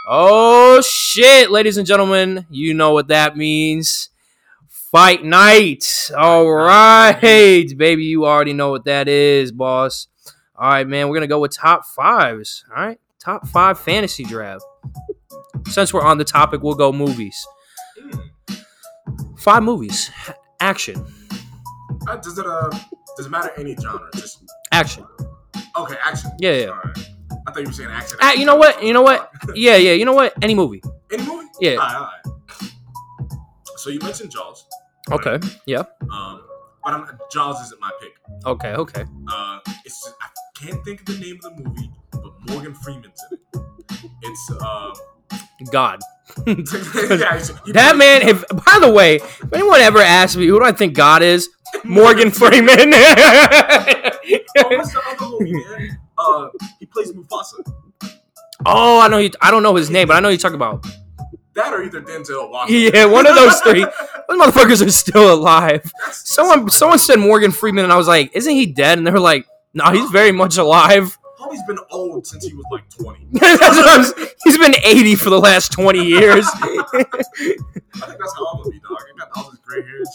[0.07, 4.09] oh shit, ladies and gentlemen, you know what that means.
[4.67, 6.09] Fight night.
[6.17, 10.07] All right, baby, you already know what that is, boss.
[10.55, 12.65] All right, man, we're gonna go with top fives.
[12.75, 14.63] All right, top five fantasy draft.
[15.67, 17.45] Since we're on the topic, we'll go movies.
[19.37, 20.11] Five movies,
[20.59, 21.05] action,
[22.07, 22.69] Uh, does it uh
[23.17, 24.09] does it matter any genre?
[24.15, 25.05] Just action.
[25.77, 26.31] okay, action.
[26.39, 26.65] Yeah, yeah.
[26.67, 26.97] Right.
[27.47, 28.17] I thought you were saying action.
[28.21, 28.83] Ah, you know what?
[28.83, 29.31] You know what?
[29.53, 29.93] Yeah, yeah.
[29.93, 30.33] You know what?
[30.41, 30.81] Any movie.
[31.11, 31.47] Any movie?
[31.61, 31.71] Yeah.
[31.71, 32.69] All right, all right.
[33.77, 34.65] So you mentioned Jaws.
[35.11, 35.39] Okay.
[35.67, 35.83] Yeah.
[36.11, 36.41] Um,
[36.85, 38.13] but I'm, Jaws isn't my pick.
[38.45, 38.73] Okay.
[38.73, 39.05] Okay.
[39.27, 43.19] Uh, it's just, I can't think of the name of the movie, but Morgan Freeman's
[43.31, 43.65] in it.
[44.21, 44.93] It's uh,
[45.71, 45.99] God.
[46.45, 48.21] he That man.
[48.27, 51.49] If by the way, if anyone ever asks me who do I think God is,
[51.83, 52.69] Morgan Freeman.
[52.93, 54.19] Oh,
[54.53, 55.99] what's the other movie, man?
[56.17, 56.47] Uh,
[56.79, 57.63] he plays Mufasa.
[58.65, 59.17] oh, I know.
[59.17, 60.85] You, I don't know his name, but I know you talking about.
[61.55, 62.91] That or either Denzel Washington.
[62.93, 63.85] Yeah, one of those three.
[64.27, 65.91] Those motherfuckers are still alive.
[66.11, 69.19] Someone, someone said Morgan Freeman, and I was like, "Isn't he dead?" And they were
[69.19, 73.27] like, "No, he's very much alive." Homie's been old since he was like 20.
[73.33, 76.45] That's what I'm he's been 80 for the last 20 years.
[76.53, 78.97] I think that's how I'm gonna be, dog.
[78.97, 80.07] I got all this gray hair and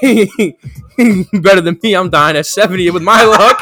[0.00, 0.56] shit.
[0.96, 1.94] hey, better than me.
[1.94, 3.58] I'm dying at 70 with my luck.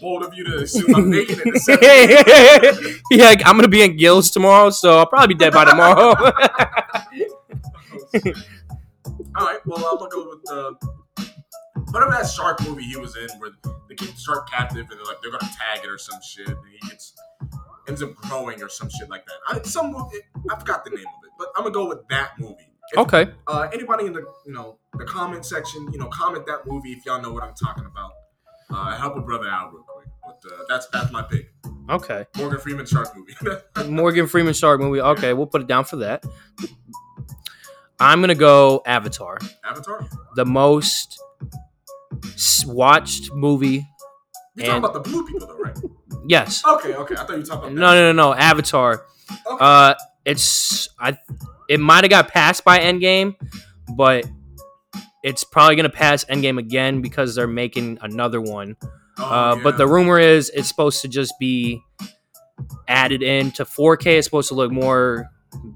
[0.00, 3.00] Bold of you to assume I'm making it to 70.
[3.10, 6.14] yeah, I'm gonna be in Gills tomorrow, so I'll probably be dead by tomorrow.
[9.36, 10.72] All right, well, I'm gonna go with uh,
[11.90, 13.50] whatever that shark movie he was in, where
[13.88, 16.48] they keep the shark captive and they're like they're gonna tag it or some shit,
[16.48, 17.14] and he gets
[17.88, 19.34] ends up growing or some shit like that.
[19.48, 20.18] I, some movie,
[20.50, 22.68] I forgot the name of it, but I'm gonna go with that movie.
[22.92, 26.66] If, okay, Uh, anybody in the you know the comment section, you know, comment that
[26.66, 28.12] movie if y'all know what I'm talking about.
[28.70, 30.08] Uh, help a brother out real quick.
[30.24, 31.52] But uh, that's that's my pick.
[31.90, 32.24] okay.
[32.36, 33.34] Morgan Freeman shark movie.
[33.90, 35.00] Morgan Freeman shark movie.
[35.00, 36.24] Okay, we'll put it down for that.
[38.02, 40.06] I'm gonna go Avatar, Avatar.
[40.36, 41.20] the most
[42.66, 43.86] watched movie.
[44.56, 45.76] You talking And- about the blue people though, right?
[46.26, 46.64] Yes.
[46.64, 47.14] Okay, okay.
[47.14, 47.74] I thought you were talking about.
[47.74, 48.30] no, no, no.
[48.30, 48.34] No.
[48.34, 49.04] Avatar.
[49.46, 49.56] Okay.
[49.64, 51.16] Uh, it's I.
[51.68, 53.34] It might have got passed by Endgame,
[53.96, 54.24] but
[55.24, 58.76] it's probably gonna pass Endgame again because they're making another one.
[59.18, 61.82] Oh, Uh, But the rumor is it's supposed to just be
[62.88, 64.18] added into 4K.
[64.18, 65.28] It's supposed to look more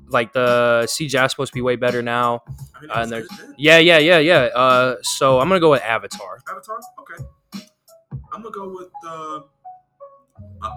[0.08, 2.42] like the CGI is supposed to be way better now.
[2.74, 3.28] I mean, uh, and there's-.
[3.56, 4.48] Yeah, yeah, yeah, yeah.
[4.54, 6.40] Uh, so I'm gonna go with Avatar.
[6.48, 6.80] Avatar.
[7.00, 7.24] Okay.
[8.32, 9.40] I'm gonna go with uh,
[10.62, 10.70] a,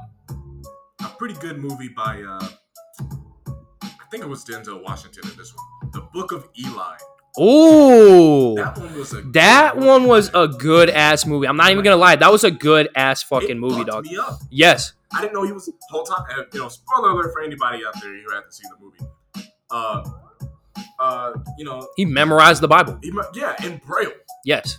[1.03, 2.47] a pretty good movie by uh,
[3.83, 5.91] I think it was Denzel Washington in this one.
[5.91, 6.97] The Book of Eli.
[7.39, 11.47] Ooh, That one was a that good, one was a good ass movie.
[11.47, 12.15] I'm not even gonna lie.
[12.15, 14.07] That was a good ass fucking It movie, dog.
[14.49, 14.93] Yes.
[15.13, 16.23] I didn't know he was the whole time.
[16.29, 19.49] And, you know, spoiler alert for anybody out there who had to see the movie.
[19.71, 20.03] Uh,
[20.99, 22.99] uh, you know, He memorized the Bible.
[23.01, 24.11] he, yeah, in Braille.
[24.45, 24.77] Yes.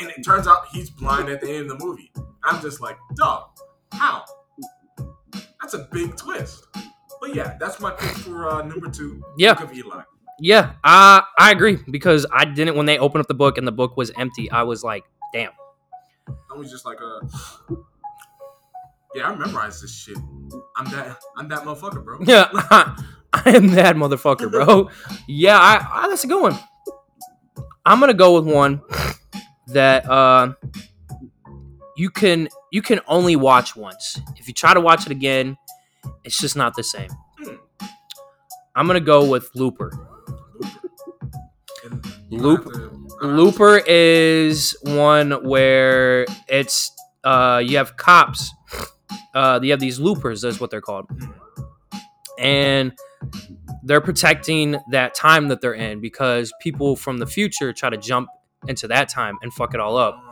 [0.00, 2.10] And it turns out he's blind at the end of the movie.
[2.44, 3.50] I'm just like, dog,
[3.92, 4.24] how?
[5.60, 6.66] That's a big twist.
[7.20, 9.22] But yeah, that's my pick for uh, number two.
[9.36, 9.54] Yeah.
[9.54, 10.02] Book of Eli.
[10.40, 10.72] Yeah.
[10.84, 13.96] Uh, I agree because I didn't when they opened up the book and the book
[13.96, 14.50] was empty.
[14.50, 15.50] I was like, damn.
[16.28, 17.74] I was just like, uh,
[19.14, 20.18] yeah, I memorized this shit.
[20.76, 22.18] I'm that, I'm that motherfucker, bro.
[22.22, 22.48] Yeah.
[23.32, 24.90] I am that motherfucker, bro.
[25.28, 25.58] yeah.
[25.58, 26.58] I, I that's a good one.
[27.84, 28.82] I'm gonna go with one
[29.68, 30.52] that uh,
[31.96, 34.20] you can you can only watch once.
[34.36, 35.56] If you try to watch it again,
[36.24, 37.10] it's just not the same.
[37.38, 37.56] Hmm.
[38.74, 40.07] I'm gonna go with Looper.
[42.30, 46.92] Loop- to- Looper is one where it's
[47.24, 48.52] uh you have cops.
[49.34, 51.06] Uh you have these loopers, that's what they're called.
[52.38, 52.92] And
[53.82, 58.28] they're protecting that time that they're in because people from the future try to jump
[58.68, 60.22] into that time and fuck it all up.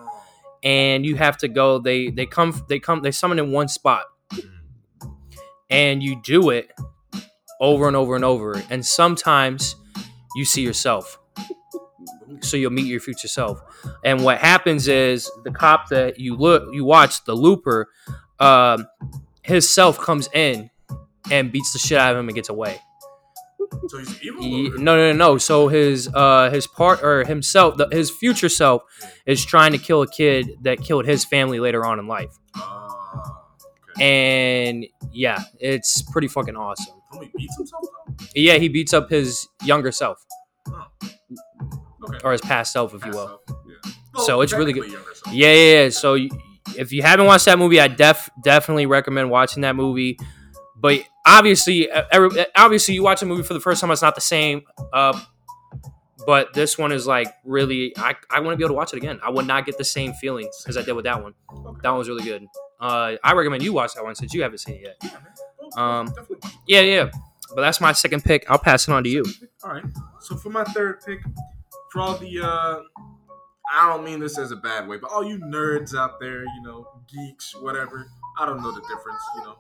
[0.63, 4.05] And you have to go they they come they come they summon in one spot
[5.71, 6.71] and you do it
[7.61, 9.77] over and over and over and sometimes
[10.37, 11.19] you see yourself
[12.41, 13.61] so you'll meet your future self.
[14.05, 17.89] And what happens is the cop that you look you watch, the looper,
[18.41, 18.87] um,
[19.43, 20.71] his self comes in
[21.31, 22.81] and beats the shit out of him and gets away.
[23.89, 24.43] So he's evil.
[24.43, 25.39] He- no, no, no, no.
[25.39, 28.83] So his uh his part or himself, the, his future self,
[29.27, 32.33] is trying to kill a kid that killed his family later on in life.
[32.55, 33.43] Ah,
[33.99, 34.05] okay.
[34.69, 36.95] And yeah, it's pretty fucking awesome.
[37.13, 38.27] Himself though.
[38.35, 40.25] Yeah, he beats up his younger self
[42.09, 42.19] Okay.
[42.25, 43.41] or his past self, if you will.
[43.49, 43.93] yeah.
[44.25, 44.91] So it's really good.
[45.33, 45.89] Yeah, yeah, yeah.
[45.91, 46.17] So
[46.77, 50.19] if you haven't watched that movie, I def definitely recommend watching that movie.
[50.79, 54.21] But obviously, every, obviously, you watch a movie for the first time, it's not the
[54.21, 54.63] same.
[54.93, 55.19] Uh,
[56.27, 58.97] but this one is like really, I, I want to be able to watch it
[58.97, 59.21] again.
[59.23, 61.35] I would not get the same feeling as I did with that one.
[61.53, 61.79] Okay.
[61.83, 62.47] That one was really good.
[62.81, 64.97] Uh, I recommend you watch that one since you haven't seen it yet.
[65.03, 65.11] Yeah.
[65.77, 66.37] Well, Um, definitely.
[66.43, 66.59] watch it.
[66.67, 67.11] Yeah, yeah.
[67.55, 68.45] But that's my second pick.
[68.51, 69.25] I'll pass it on to you.
[69.63, 69.85] All right.
[70.21, 71.21] So for my third pick,
[71.97, 72.81] for all the uh
[73.75, 76.63] I don't mean this as a bad way, but all you nerds out there, you
[76.63, 78.07] know, geeks, whatever.
[78.39, 79.57] I don't know the difference, you know.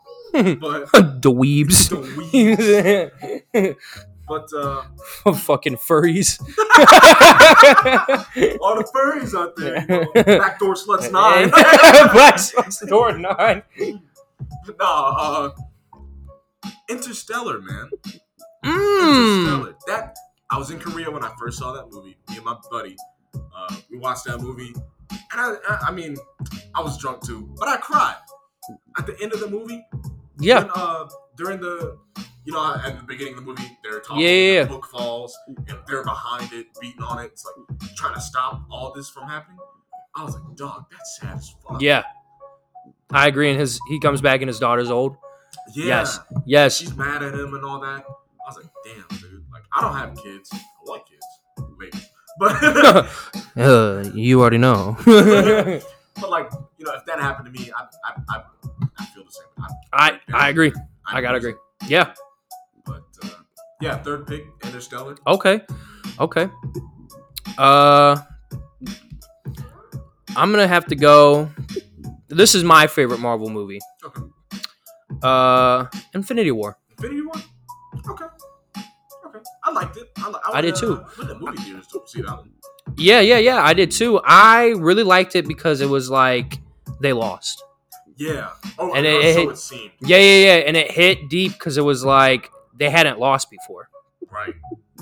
[0.60, 1.88] But the weebs.
[1.88, 3.76] the weebs.
[4.28, 4.82] But uh
[5.32, 6.40] Fucking furries.
[8.60, 11.48] all the furries out there, you know, backdoor sluts nine.
[12.12, 13.62] Black Sox Door 9.
[14.80, 15.50] nah, uh
[16.90, 17.88] Interstellar, man.
[18.64, 19.46] Mmm.
[19.46, 19.76] Interstellar.
[19.86, 20.16] That
[20.50, 22.16] I was in Korea when I first saw that movie.
[22.30, 22.96] Me and my buddy,
[23.34, 24.72] uh, we watched that movie,
[25.10, 26.16] and I, I, I mean,
[26.74, 28.16] I was drunk too, but I cried
[28.98, 29.84] at the end of the movie.
[30.38, 30.60] Yeah.
[30.60, 31.98] When, uh, during the,
[32.44, 34.22] you know, at the beginning of the movie, they're talking.
[34.22, 34.62] Yeah, yeah, yeah.
[34.64, 37.32] The book falls, and they're behind it, beating on it.
[37.32, 39.58] It's like trying to stop all this from happening.
[40.14, 41.82] I was like, dog, that's sad as fuck.
[41.82, 42.04] Yeah.
[43.10, 43.50] I agree.
[43.50, 45.16] And his he comes back and his daughter's old.
[45.74, 45.86] Yeah.
[45.86, 46.20] Yes.
[46.46, 46.76] Yes.
[46.78, 48.04] She's mad at him and all that.
[48.04, 49.35] I was like, damn, dude.
[49.74, 50.50] Like, I don't have kids.
[50.52, 51.26] I want kids,
[51.78, 51.98] maybe,
[52.38, 53.06] but
[53.56, 54.96] uh, you already know.
[55.04, 58.42] but like, you know, if that happened to me, I I, I,
[58.98, 59.66] I feel the same.
[59.92, 60.72] I, I I agree.
[61.06, 61.54] I gotta agree.
[61.88, 62.12] Yeah.
[62.84, 63.28] But uh,
[63.80, 65.16] yeah, third pick, Interstellar.
[65.26, 65.60] Okay.
[66.20, 66.48] Okay.
[67.58, 68.16] Uh
[70.36, 71.50] I'm gonna have to go.
[72.28, 73.80] This is my favorite Marvel movie.
[74.04, 74.22] Okay.
[75.22, 76.76] Uh Infinity War.
[76.98, 77.34] Infinity War.
[78.10, 78.24] Okay.
[79.66, 80.10] I liked it.
[80.18, 81.04] I, li- I, I did too.
[81.18, 82.42] Went to movie theaters to see that.
[82.96, 83.62] Yeah, yeah, yeah.
[83.62, 84.20] I did too.
[84.24, 86.60] I really liked it because it was like
[87.00, 87.62] they lost.
[88.16, 88.50] Yeah.
[88.78, 89.90] Oh, And it- it, so it- it seemed.
[90.00, 90.54] Yeah, yeah, yeah.
[90.66, 93.90] And it hit deep because it was like they hadn't lost before.
[94.30, 94.54] Right.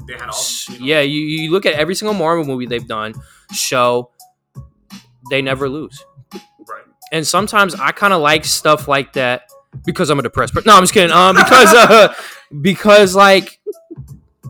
[0.09, 0.43] They had all.
[0.71, 3.15] You know, Yeah, you, you look at every single Marvel movie they've done,
[3.53, 4.11] show
[5.31, 6.05] they never lose.
[6.33, 6.85] Right.
[7.13, 9.43] And sometimes I kind of like stuff like that
[9.85, 10.67] because I'm a depressed person.
[10.69, 11.13] No, I'm just kidding.
[11.15, 12.15] Um, because uh,
[12.61, 13.61] because like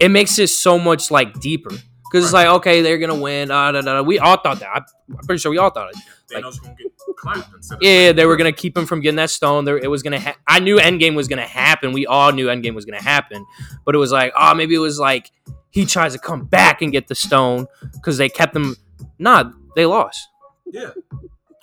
[0.04, 1.70] it makes it so much like deeper.
[1.70, 3.50] Because it's like okay, they're gonna win.
[3.50, 4.02] Uh, da, da, da.
[4.02, 4.68] We all thought that.
[4.74, 5.96] I'm I'm pretty sure we all thought it.
[5.96, 6.04] like-
[6.44, 7.82] Thanos gonna get clapped instead of.
[7.82, 9.64] Yeah, they were gonna keep him from getting that stone.
[9.64, 10.20] There, it was gonna.
[10.20, 11.92] Ha- I knew Endgame was gonna happen.
[11.92, 13.44] We all knew Endgame was gonna happen,
[13.84, 15.30] but it was like, oh, maybe it was like
[15.70, 18.76] he tries to come back and get the stone because they kept him.
[19.18, 20.28] Nah, they lost.
[20.66, 20.90] Yeah.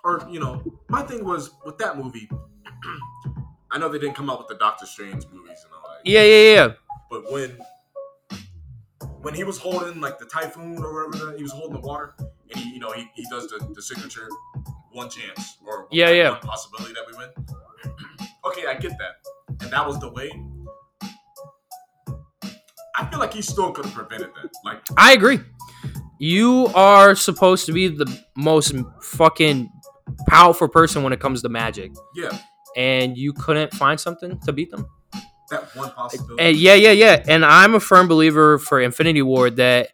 [0.04, 2.30] Or, you know, my thing was with that movie,
[3.72, 6.02] I know they didn't come out with the Doctor Strange movies and all that.
[6.06, 6.68] Yeah, yeah, yeah.
[7.10, 7.58] But when
[9.22, 12.16] when he was holding like the typhoon or whatever that he was holding the water
[12.20, 14.28] and he you know he, he does the, the signature
[14.92, 16.30] one chance or Yeah, one, yeah.
[16.32, 17.30] one possibility that we win.
[18.46, 19.62] okay, I get that.
[19.64, 20.32] And that was the way.
[22.98, 24.50] I feel like he still could have prevented that.
[24.66, 25.40] Like I agree.
[26.20, 28.06] You are supposed to be the
[28.36, 29.72] most fucking
[30.28, 32.38] powerful person when it comes to magic, yeah,
[32.78, 34.86] and you couldn't find something to beat them.
[35.52, 36.44] That one possibility.
[36.44, 37.24] And yeah, yeah, yeah.
[37.28, 39.90] And I'm a firm believer for Infinity War that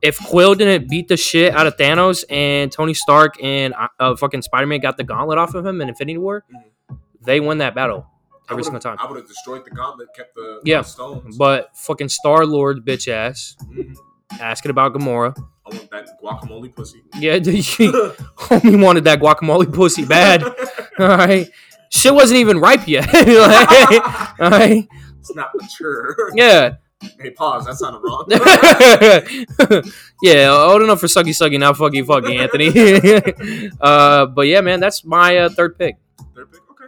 [0.00, 4.16] if Quill didn't beat the shit out of Thanos and Tony Stark and uh, uh,
[4.16, 6.98] fucking Spider Man got the gauntlet off of him in Infinity War, Mhm.
[7.24, 8.06] they win that battle
[8.50, 8.96] every single time.
[9.00, 11.36] I would have destroyed the gauntlet, kept the, Yeah, stones.
[11.36, 13.96] But fucking Star Lord bitch ass Mhm.
[14.40, 15.34] asking about Gamora.
[15.64, 17.02] I want that guacamole pussy.
[17.18, 17.86] Yeah, she
[18.36, 20.42] homie wanted that guacamole pussy bad.
[20.98, 21.48] All right,
[21.92, 23.08] shit wasn't even ripe yet.
[23.12, 24.88] Like, all right,
[25.20, 26.16] it's not mature.
[26.34, 26.76] yeah,
[27.20, 27.66] Hey, pause.
[27.66, 28.26] That sounded wrong.
[30.22, 33.70] yeah, old enough for sucky sucky, not fucky fucky, Anthony.
[33.80, 35.96] uh, but yeah, man, that's my uh, third pick.
[36.34, 36.60] Third pick.
[36.70, 36.86] Okay.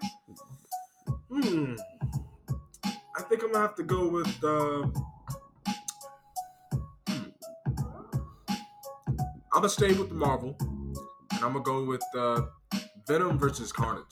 [1.31, 1.75] Hmm.
[3.17, 4.45] I think I'm gonna have to go with.
[4.45, 4.87] Uh,
[9.53, 12.43] I'm gonna stay with the Marvel, and I'm gonna go with uh,
[13.07, 14.05] Venom versus Carnage.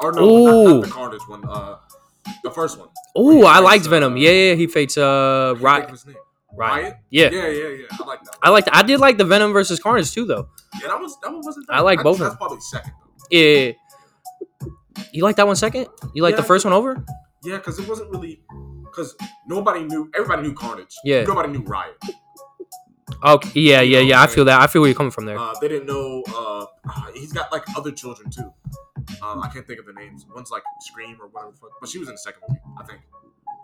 [0.00, 0.74] Or no, not, Ooh.
[0.74, 1.44] not the Carnage one.
[1.48, 1.76] Uh,
[2.42, 2.88] the first one.
[3.18, 4.16] Ooh, I liked uh, Venom.
[4.16, 5.84] Yeah, yeah, he fights uh I can't think Riot.
[5.84, 6.16] of his name.
[6.56, 6.96] Riot.
[7.10, 7.30] Yeah.
[7.30, 7.86] Yeah, yeah, yeah.
[7.92, 8.36] I like that.
[8.42, 8.68] I liked.
[8.72, 10.48] I did like the Venom versus Carnage too, though.
[10.80, 11.66] Yeah, that was that one wasn't.
[11.68, 12.38] That I like both of That's them.
[12.38, 12.92] probably second
[13.30, 13.36] though.
[13.36, 13.72] Yeah.
[15.12, 15.88] You like that one second?
[16.14, 17.04] You like the first one over?
[17.42, 18.40] Yeah, because it wasn't really
[18.84, 20.10] because nobody knew.
[20.14, 20.94] Everybody knew Carnage.
[21.04, 21.24] Yeah.
[21.24, 21.96] Nobody knew Riot.
[23.22, 23.60] Okay.
[23.60, 24.22] Yeah, yeah, yeah.
[24.22, 24.60] I feel that.
[24.60, 25.38] I feel where you're coming from there.
[25.38, 26.22] Uh, they didn't know.
[26.28, 28.52] Uh, uh, he's got like other children too.
[29.22, 30.26] Um, I can't think of the names.
[30.34, 31.52] One's like Scream or whatever.
[31.52, 31.70] the fuck.
[31.80, 33.00] But she was in the second movie, I think.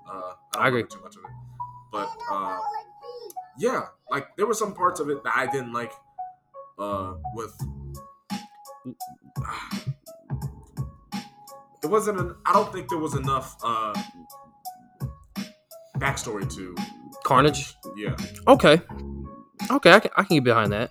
[0.08, 0.84] Uh, I, don't I agree.
[0.84, 1.30] too much of it.
[1.92, 2.58] But uh,
[3.58, 5.92] yeah, like there were some parts of it that I didn't like.
[6.78, 7.54] Uh, with
[11.82, 12.20] it wasn't.
[12.20, 13.92] An, I don't think there was enough uh,
[15.98, 16.74] backstory to
[17.24, 17.74] Carnage.
[17.96, 18.16] Yeah.
[18.46, 18.80] Okay.
[19.70, 20.90] Okay, I can, I can get behind that.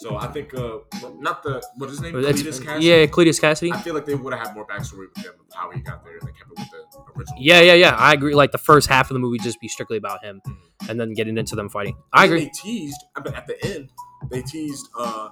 [0.00, 0.78] So I think uh,
[1.18, 2.14] not the what is his name?
[2.14, 2.82] Cletus Kasady?
[2.82, 3.70] yeah, Cletus Kasady.
[3.72, 6.02] I feel like they would have had more backstory with him, of how he got
[6.04, 7.38] there, and they kept it with the original.
[7.38, 7.94] Yeah, yeah, yeah.
[7.96, 8.34] I agree.
[8.34, 10.88] Like the first half of the movie just be strictly about him, Mhm.
[10.88, 11.96] and then getting into them fighting.
[12.14, 12.44] I agree.
[12.44, 13.90] They teased at the- at the end.
[14.30, 15.28] They teased uh,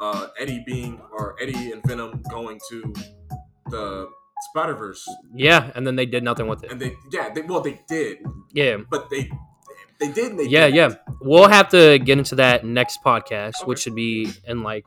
[0.00, 2.94] uh, Eddie being or Eddie and Venom going to
[3.70, 4.08] the
[4.50, 6.70] Spider Verse, Yeah, and then they did nothing with it.
[6.70, 8.18] and they yeah they well they did,
[8.52, 9.30] Yeah, but they
[10.00, 10.36] they did.
[10.38, 10.94] They yeah, yeah.
[11.20, 13.64] We'll have to get into that next podcast, Okay.
[13.66, 14.86] which should be in like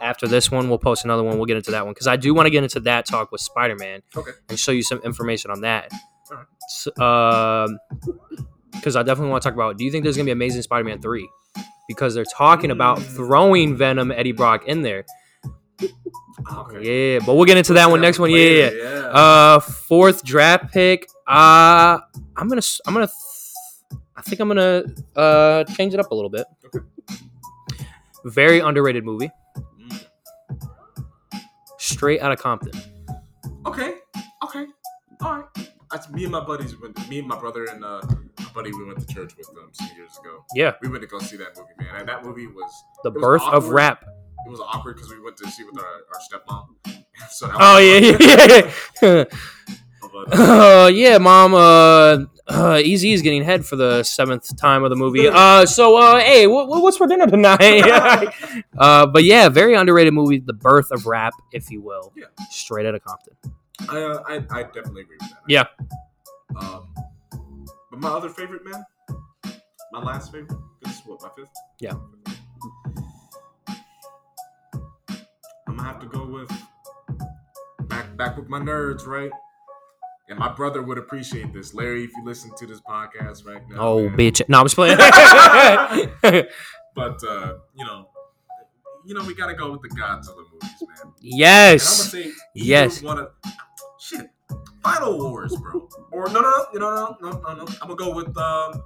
[0.00, 0.68] after this one.
[0.68, 1.36] We'll post another one.
[1.36, 3.40] We'll get into that one because I do want to get into that talk with
[3.40, 4.32] Spider Man Okay.
[4.48, 5.90] and show you some information on that.
[7.00, 7.78] Alright.
[8.72, 9.76] Because I definitely want to talk about.
[9.78, 11.28] Do you think there's gonna be Amazing Spider Man three?
[11.88, 13.16] Because they're talking about Mm.
[13.16, 15.04] throwing Venom Eddie Brock in there.
[16.52, 17.14] Okay.
[17.14, 18.30] Yeah, but we'll get into that one next one.
[18.30, 18.70] Yeah, yeah.
[18.70, 18.70] Yeah.
[18.70, 18.98] yeah.
[19.08, 21.08] Uh, fourth draft pick.
[21.26, 21.98] Uh,
[22.36, 22.62] I'm gonna.
[22.86, 23.08] I'm gonna.
[24.18, 24.82] I think I'm gonna
[25.14, 26.44] uh change it up a little bit.
[26.66, 26.84] Okay.
[28.24, 29.30] Very underrated movie.
[29.80, 30.04] Mm.
[31.78, 32.72] Straight out of Compton.
[33.64, 33.94] Okay.
[34.44, 34.66] Okay.
[35.20, 35.70] All right.
[35.92, 36.78] That's me and my buddies.
[36.80, 38.00] Went, me and my brother and uh,
[38.40, 38.72] my buddy.
[38.72, 40.44] We went to church with them some years ago.
[40.54, 42.00] Yeah, We went to go see that movie, man.
[42.00, 42.70] And that movie was
[43.04, 44.04] the was birth of rap.
[44.46, 46.66] it was awkward because we went to see with our, our stepmom.
[47.30, 48.70] So that Oh yeah, yeah,
[49.02, 49.24] yeah.
[50.14, 51.54] Uh, uh, yeah, mom.
[51.54, 55.28] Uh, uh, Eazy is getting head for the seventh time of the movie.
[55.28, 57.60] Uh, so uh, hey, what, what's for dinner tonight?
[58.78, 60.38] uh, but yeah, very underrated movie.
[60.38, 62.12] The birth of rap, if you will.
[62.16, 62.26] Yeah.
[62.50, 63.34] Straight out of Compton.
[63.88, 65.40] I, uh, I I definitely agree with that.
[65.46, 65.64] Yeah.
[66.56, 66.94] Um,
[67.90, 68.84] but my other favorite, man,
[69.92, 70.58] my last favorite.
[70.82, 71.52] This is what my fifth.
[71.80, 71.94] Yeah.
[75.66, 76.50] I'm gonna have to go with
[77.88, 79.30] back back with my nerds, right?
[80.30, 82.04] And my brother would appreciate this, Larry.
[82.04, 84.18] If you listen to this podcast right now, Oh, man.
[84.18, 84.42] bitch.
[84.48, 84.98] No, I'm just playing.
[86.94, 88.08] But uh, you know,
[89.06, 91.12] you know, we gotta go with the Godzilla movies, man.
[91.20, 92.12] Yes.
[92.12, 92.24] And I'm yes.
[92.24, 93.02] gonna say, Yes.
[93.02, 93.28] One of
[94.00, 94.28] shit,
[94.82, 95.88] Final Wars, bro.
[96.10, 97.66] Or no, no, no, you no, no, no, no.
[97.80, 98.82] I'm gonna go with um,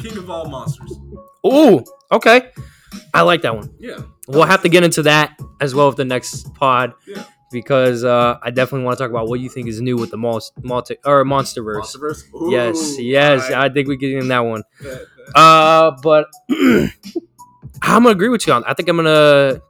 [0.00, 0.98] King of All Monsters.
[1.46, 2.50] Ooh, okay.
[3.14, 3.72] I like that one.
[3.78, 7.22] Yeah, We'll have to get into that as well with the next pod Yeah.
[7.50, 10.16] Because uh, I definitely want to talk about what you think is new with the
[10.16, 11.82] multi, multi or MonsterVerse.
[11.82, 12.24] Monsterverse.
[12.34, 13.70] Ooh, yes, yes, alright.
[13.70, 14.62] I think we get in that one.
[15.34, 16.90] Uh, but I'm
[17.82, 18.64] gonna agree with you on.
[18.64, 19.60] I think I'm gonna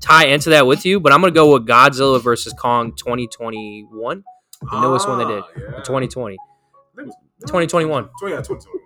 [0.00, 4.22] tie into that with you, but I'm gonna go with Godzilla versus Kong 2021,
[4.70, 5.82] the newest one they did, Ah, yeah.
[5.82, 8.08] 2020, I think it was- 2021.
[8.18, 8.80] So yeah, 2021.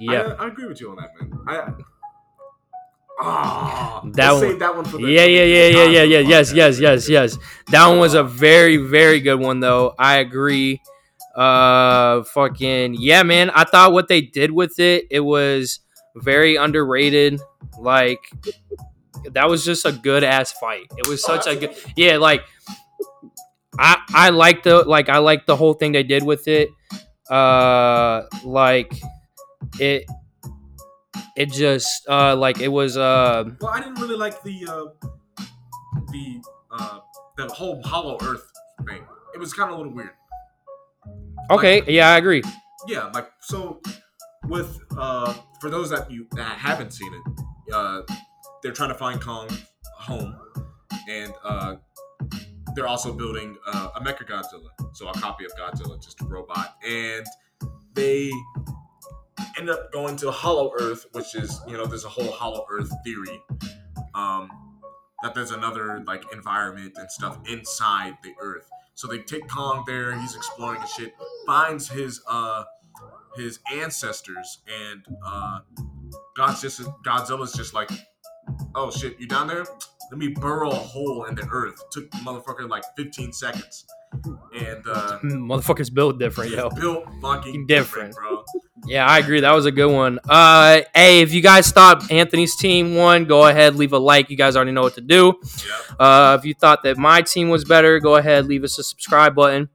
[0.00, 0.12] Yeah.
[0.12, 1.32] Yeah, I, I agree with you on that, man.
[1.46, 1.72] I.
[3.20, 5.04] Ah, That one- save that one for the.
[5.04, 6.18] yeah, yeah, yeah, yeah, yeah, yeah.
[6.18, 7.38] Yes, yes, yes, yes.
[7.70, 9.94] That one was a very, very good one, though.
[9.98, 10.80] I agree.
[11.34, 13.50] Uh, fucking yeah, man.
[13.50, 15.80] I thought what they did with it, it was
[16.16, 17.40] very underrated.
[17.78, 18.20] Like
[19.32, 20.86] that was just a good ass fight.
[20.96, 22.18] It was Oh, such a good, yeah.
[22.18, 22.44] Like
[23.78, 26.68] I, I like the like I like the whole thing they did with it.
[27.28, 28.92] Uh, like
[29.80, 30.04] it,
[31.36, 35.08] it just uh like it was uh Well, I didn't really like the uh,
[36.12, 36.98] the uh,
[37.36, 38.50] the whole Hollow Earth
[38.86, 39.02] thing.
[39.34, 40.10] It was kind of a little weird.
[41.50, 41.82] okay.
[41.86, 42.42] Yeah, I agree.
[42.86, 43.80] Yeah, like so.
[44.46, 48.02] with uh, for those that you that haven't seen it, uh,
[48.62, 49.48] they're trying to find Kong
[49.96, 50.36] home,
[51.08, 51.76] and uh,
[52.74, 56.76] they're also building uh, a Mecha Godzilla, so a copy of Godzilla, just a robot,
[56.86, 57.24] and
[57.94, 58.30] they
[59.58, 62.90] end up going to Hollow Earth, which is you know there's a whole Hollow Earth
[63.04, 63.40] theory,
[64.14, 64.48] um,
[65.22, 68.68] that there's another like environment and stuff inside the Earth.
[68.94, 71.14] So they take Kong there, he's exploring and shit,
[71.46, 72.64] finds his uh
[73.36, 75.58] his ancestors, and uh,
[76.36, 77.90] God's just Godzilla's just like,
[78.76, 79.64] oh shit, you down there?
[80.10, 81.82] Let me burrow a hole in the earth.
[81.90, 83.86] Took the motherfucker like 15 seconds,
[84.54, 86.70] and uh, Motherfuckers built different, yo.
[86.70, 88.12] built fucking Different.
[88.12, 88.44] different, bro.
[88.86, 89.40] Yeah, I agree.
[89.40, 90.18] That was a good one.
[90.28, 94.28] Uh, hey, if you guys thought Anthony's team won, go ahead, leave a like.
[94.28, 95.40] You guys already know what to do.
[95.98, 99.34] Uh, if you thought that my team was better, go ahead, leave us a subscribe
[99.34, 99.70] button.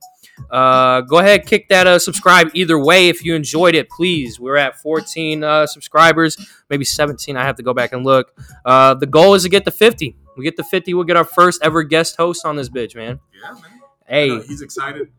[0.50, 4.40] Uh, go ahead, kick that uh, subscribe either way if you enjoyed it, please.
[4.40, 6.38] We're at 14 uh, subscribers,
[6.70, 7.36] maybe 17.
[7.36, 8.32] I have to go back and look.
[8.64, 10.16] Uh, the goal is to get to 50.
[10.38, 13.20] We get to 50, we'll get our first ever guest host on this bitch, man.
[13.34, 13.64] Yeah, man.
[14.08, 15.10] Hey, he's excited.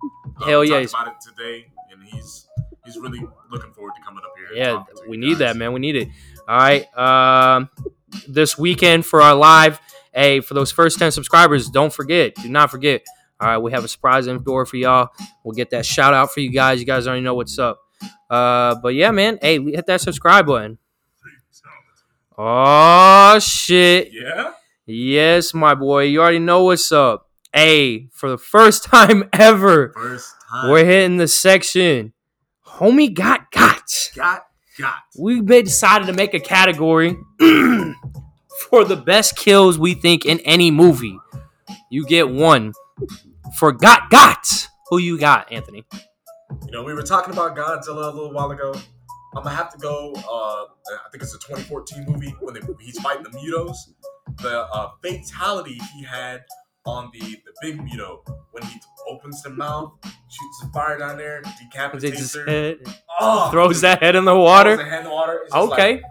[0.44, 2.46] Hell yeah, he's- about it today, and he's
[2.92, 3.20] he's really
[3.50, 4.56] looking forward to coming up here.
[4.56, 5.72] yeah, we need that, man.
[5.72, 6.08] We need it.
[6.48, 6.98] All right.
[6.98, 7.70] Um,
[8.28, 9.80] this weekend for our live,
[10.12, 13.02] hey, for those first 10 subscribers, don't forget, do not forget.
[13.40, 15.08] All right, we have a surprise in store for y'all.
[15.44, 16.78] We'll get that shout out for you guys.
[16.80, 17.80] You guys already know what's up.
[18.28, 20.78] Uh, but yeah, man, hey, hit that subscribe button.
[22.36, 24.10] Oh shit.
[24.12, 24.52] Yeah.
[24.86, 26.04] Yes, my boy.
[26.04, 27.28] You already know what's up.
[27.52, 30.70] Hey, for the first time ever, First time.
[30.70, 32.12] we're hitting the section.
[32.80, 34.10] Homie got got.
[34.16, 34.46] got
[34.78, 34.94] got.
[35.18, 37.10] we decided to make a category
[38.70, 41.18] for the best kills we think in any movie.
[41.90, 42.72] You get one
[43.58, 44.46] for got got.
[44.88, 45.84] Who you got, Anthony?
[46.64, 48.72] You know, we were talking about Godzilla a little while ago.
[49.36, 50.14] I'm gonna have to go.
[50.14, 50.64] Uh,
[51.04, 53.76] I think it's a 2014 movie when they, he's fighting the Mutos.
[54.38, 56.44] The uh, fatality he had
[56.86, 59.92] on the the big Muto when he opens the mouth,
[60.30, 62.78] shoots the fire down there, decapitates her, head,
[63.20, 64.76] oh, throws that head in the throws water.
[64.76, 65.40] the head in the water.
[65.44, 65.94] It's Okay.
[65.94, 66.02] like,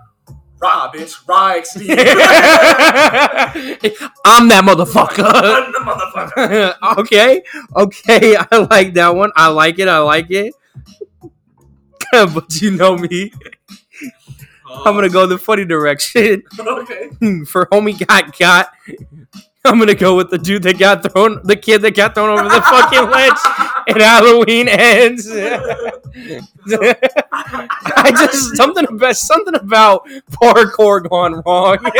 [0.61, 1.75] rah, bitch, rah.
[4.25, 5.23] I'm that motherfucker.
[5.25, 6.75] I'm the motherfucker.
[6.99, 7.43] okay,
[7.75, 9.31] okay, I like that one.
[9.35, 9.87] I like it.
[9.87, 10.53] I like it.
[12.11, 13.31] but you know me,
[14.67, 14.83] oh.
[14.85, 17.09] I'm gonna go the funny direction Okay.
[17.45, 18.71] for homie got got.
[19.65, 22.49] I'm gonna go with the dude that got thrown, the kid that got thrown over
[22.49, 23.33] the fucking ledge,
[23.89, 25.27] and Halloween ends.
[25.31, 26.01] I
[28.11, 31.77] just something about something about parkour gone wrong.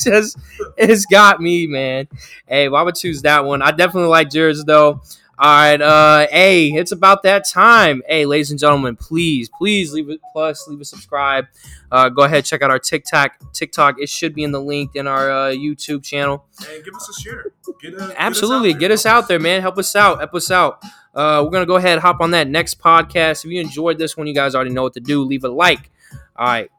[0.00, 0.38] just
[0.76, 2.08] it's got me, man.
[2.46, 3.60] Hey, why would choose that one?
[3.60, 5.02] I definitely like yours though.
[5.40, 8.02] All right, uh, hey, it's about that time.
[8.08, 11.44] Hey, ladies and gentlemen, please, please leave it plus, leave a subscribe.
[11.92, 13.52] Uh, go ahead, check out our TikTok.
[13.52, 16.44] TikTok, it should be in the link in our uh, YouTube channel.
[16.68, 17.52] And give us a share.
[17.80, 19.60] Get a, Absolutely, get us out there, man.
[19.60, 20.18] Help us out.
[20.18, 20.82] Help us out.
[21.14, 23.44] Uh, we're gonna go ahead hop on that next podcast.
[23.44, 25.22] If you enjoyed this one, you guys already know what to do.
[25.22, 25.88] Leave a like.
[26.34, 26.70] All right,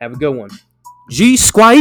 [0.00, 0.48] have a good one.
[1.10, 1.74] G Squad.